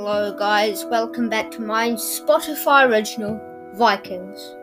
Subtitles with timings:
[0.00, 0.84] Hello, guys.
[0.84, 3.40] Welcome back to my Spotify original,
[3.74, 4.54] Vikings.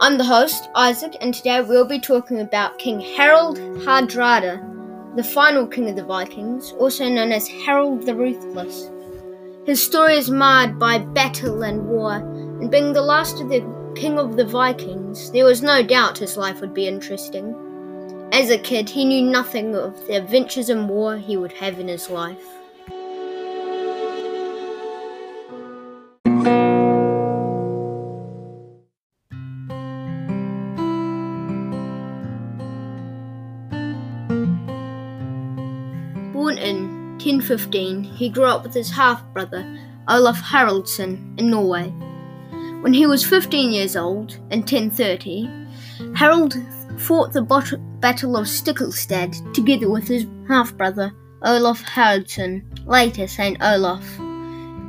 [0.00, 5.66] I'm the host, Isaac, and today we'll be talking about King Harald Hardrada, the final
[5.66, 8.90] king of the Vikings, also known as Harald the Ruthless.
[9.66, 13.60] His story is marred by battle and war, and being the last of the
[13.94, 17.54] king of the Vikings, there was no doubt his life would be interesting.
[18.32, 21.88] As a kid, he knew nothing of the adventures and war he would have in
[21.88, 22.61] his life.
[37.24, 39.64] 1915, he grew up with his half brother,
[40.08, 41.84] Olaf Haraldsson, in Norway.
[42.80, 45.48] When he was 15 years old, in 1030,
[46.16, 46.56] Harald
[46.98, 47.42] fought the
[48.00, 51.12] Battle of Stiklestad together with his half brother,
[51.44, 53.56] Olaf Haraldsson, later St.
[53.62, 54.04] Olaf.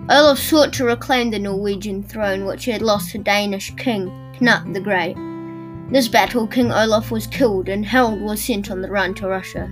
[0.10, 4.08] Olaf sought to reclaim the Norwegian throne which he had lost to Danish king
[4.40, 5.16] Knut the Great.
[5.16, 9.28] In this battle, King Olaf was killed and Harald was sent on the run to
[9.28, 9.72] Russia.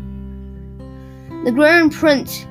[1.43, 2.45] The Grand Prince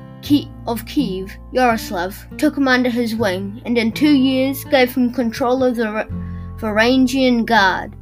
[0.67, 5.63] of Kiev, Yaroslav, took him under his wing and in two years gave him control
[5.63, 6.07] of the
[6.57, 7.95] Varangian Guard.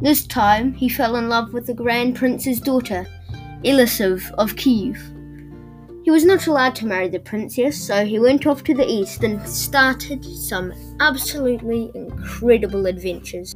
[0.00, 3.06] This time he fell in love with the Grand Prince's daughter,
[3.64, 4.98] Elisave of Kiev.
[6.04, 9.24] He was not allowed to marry the princess, so he went off to the east
[9.24, 13.54] and started some absolutely incredible adventures.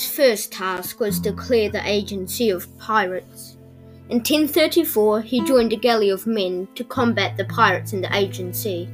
[0.00, 3.58] Harald's first task was to clear the Aegean of pirates.
[4.08, 8.88] In 1034, he joined a galley of men to combat the pirates in the Sea.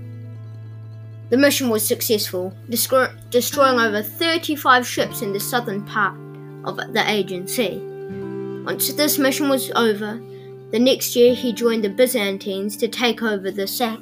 [1.31, 6.15] The mission was successful, destroying over 35 ships in the southern part
[6.65, 7.79] of the Sea.
[8.65, 10.21] Once this mission was over,
[10.73, 13.99] the next year he joined the Byzantines to take over the, Sa-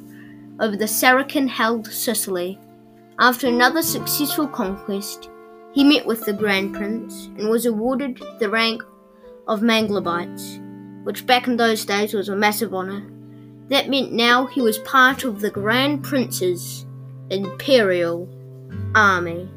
[0.59, 2.57] over the Saracen held Sicily.
[3.19, 5.29] After another successful conquest,
[5.75, 8.81] he met with the Grand Prince and was awarded the rank
[9.45, 13.05] of Manglabites, which back in those days was a massive honor.
[13.67, 16.85] That meant now he was part of the Grand Prince's
[17.29, 18.29] imperial
[18.95, 19.49] army.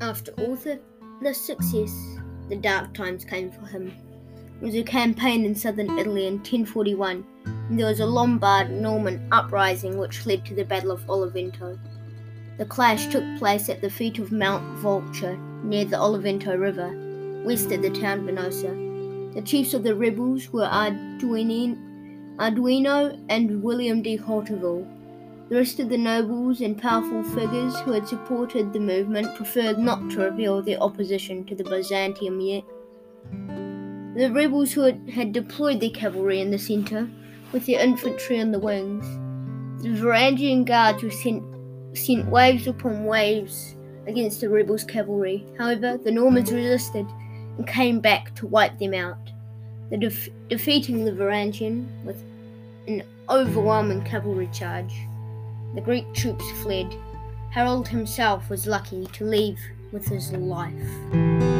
[0.00, 0.80] After all the,
[1.20, 1.94] the success,
[2.48, 3.92] the dark times came for him.
[4.58, 9.28] There was a campaign in southern Italy in 1041, and there was a Lombard Norman
[9.30, 11.78] uprising which led to the Battle of Olivento.
[12.56, 16.90] The clash took place at the feet of Mount Vulture, near the Olivento River,
[17.44, 19.34] west of the town Venosa.
[19.34, 21.76] The chiefs of the rebels were Arduino
[23.28, 24.86] and William de Hauteville.
[25.50, 30.08] The rest of the nobles and powerful figures who had supported the movement preferred not
[30.12, 32.64] to reveal their opposition to the Byzantium yet.
[34.16, 37.06] The rebels who had, deployed their cavalry in the centre,
[37.52, 39.04] with their infantry on the wings.
[39.82, 41.44] The Varangian guards were sent,
[41.94, 45.46] sent waves upon waves against the rebels' cavalry.
[45.58, 47.06] However, the Normans resisted
[47.58, 49.18] and came back to wipe them out,
[49.90, 52.24] the def- defeating the Varangian with
[52.88, 54.94] an overwhelming cavalry charge.
[55.74, 56.90] The Greek troops fled.
[57.50, 59.60] Harald himself was lucky to leave
[59.92, 61.55] with his life.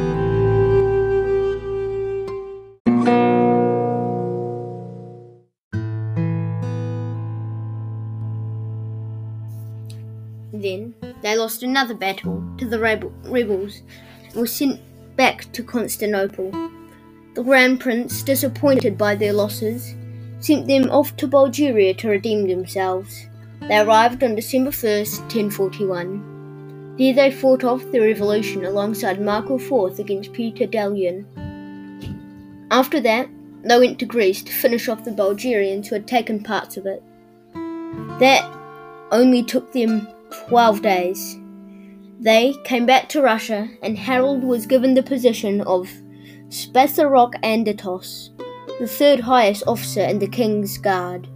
[10.67, 13.81] Then they lost another battle to the rebels
[14.25, 14.81] and were sent
[15.15, 16.51] back to Constantinople.
[17.35, 19.95] The Grand Prince, disappointed by their losses,
[20.39, 23.27] sent them off to Bulgaria to redeem themselves.
[23.61, 26.95] They arrived on December 1st, 1041.
[26.97, 31.25] There they fought off the revolution alongside Marco IV against Peter Delian.
[32.71, 33.29] After that,
[33.63, 37.01] they went to Greece to finish off the Bulgarians who had taken parts of it.
[38.19, 38.43] That
[39.11, 40.07] only took them
[40.47, 41.37] 12 days.
[42.19, 45.89] They came back to Russia, and Harald was given the position of
[46.49, 48.29] Spatherok Andatos,
[48.79, 51.27] the third highest officer in the King's Guard.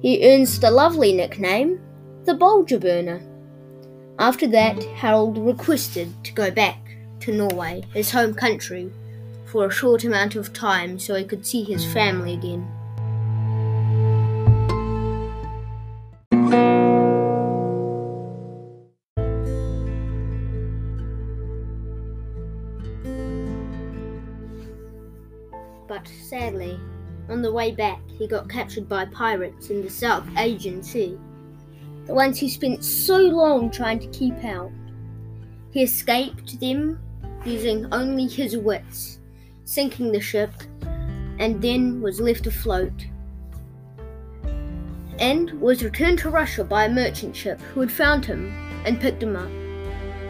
[0.00, 1.80] He earns the lovely nickname,
[2.24, 3.22] the Bulgar Burner.
[4.18, 6.78] After that, Harald requested to go back
[7.20, 8.90] to Norway, his home country,
[9.46, 12.68] for a short amount of time so he could see his family again.
[25.88, 26.78] But sadly,
[27.28, 31.18] on the way back, he got captured by pirates in the South Asian Sea,
[32.06, 34.70] the ones he spent so long trying to keep out.
[35.70, 37.00] He escaped them
[37.44, 39.20] using only his wits,
[39.64, 40.52] sinking the ship,
[41.38, 43.06] and then was left afloat
[45.18, 48.52] and was returned to Russia by a merchant ship who had found him
[48.84, 49.50] and picked him up.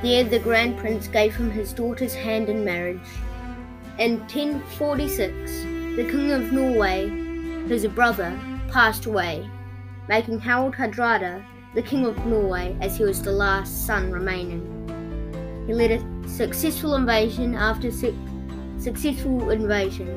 [0.02, 2.98] There, the Grand Prince gave him his daughter's hand in marriage.
[3.98, 5.62] In 1046,
[5.96, 7.08] the King of Norway,
[7.68, 8.36] his brother,
[8.70, 9.48] passed away,
[10.08, 11.44] making Harald Hardrada
[11.74, 14.64] the King of Norway as he was the last son remaining.
[15.66, 18.16] He led a successful invasion after su-
[18.78, 20.08] successful invasion.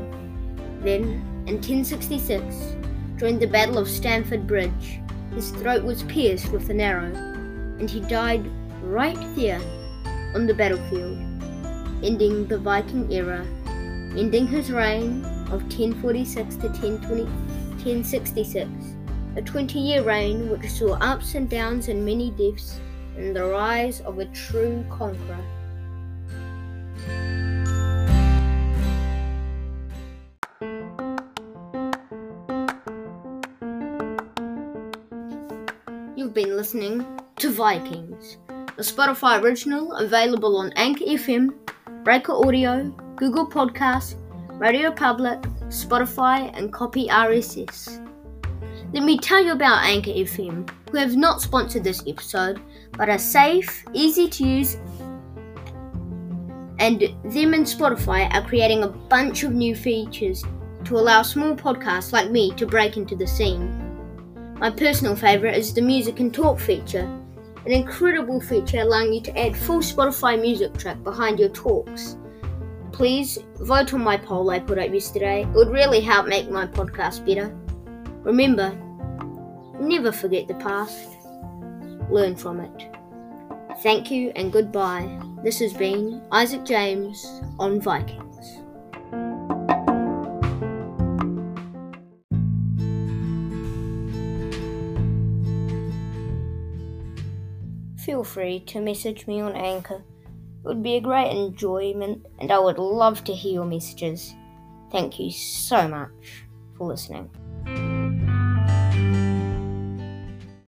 [0.82, 1.04] Then,
[1.46, 2.76] in 1066,
[3.18, 5.02] during the Battle of Stamford Bridge,
[5.34, 7.14] his throat was pierced with an arrow,
[7.80, 8.50] and he died
[8.82, 9.62] right there
[10.34, 11.18] on the battlefield,
[12.04, 13.46] ending the Viking era,
[14.18, 18.70] ending his reign of 1046 to 1066,
[19.36, 22.80] a 20 year reign which saw ups and downs and many deaths,
[23.18, 25.44] and the rise of a true conqueror.
[36.16, 37.06] You've been listening
[37.38, 41.54] to Vikings, a Spotify original available on Anchor FM,
[42.06, 44.16] Breaker Audio, Google Podcasts,
[44.60, 48.02] Radio Public, Spotify, and Copy RSS.
[48.94, 53.18] Let me tell you about Anchor FM, who have not sponsored this episode, but are
[53.18, 54.76] safe, easy to use,
[56.80, 60.44] and them and Spotify are creating a bunch of new features
[60.84, 63.82] to allow small podcasts like me to break into the scene.
[64.60, 67.10] My personal favourite is the music and talk feature,
[67.66, 72.18] an incredible feature allowing you to add full Spotify music track behind your talks.
[72.96, 75.42] Please vote on my poll I put up yesterday.
[75.42, 77.54] It would really help make my podcast better.
[78.24, 78.72] Remember,
[79.82, 81.10] never forget the past,
[82.10, 82.90] learn from it.
[83.84, 85.22] Thank you and goodbye.
[85.44, 88.22] This has been Isaac James on Viking.
[97.98, 100.04] feel free to message me on Anchor.
[100.66, 104.34] It would be a great enjoyment, and I would love to hear your messages.
[104.92, 106.10] Thank you so much
[106.76, 107.30] for listening.